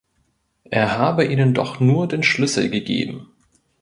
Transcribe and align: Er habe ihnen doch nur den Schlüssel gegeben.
Er 0.71 0.97
habe 0.97 1.25
ihnen 1.27 1.53
doch 1.53 1.79
nur 1.79 2.07
den 2.07 2.23
Schlüssel 2.23 2.71
gegeben. 2.71 3.27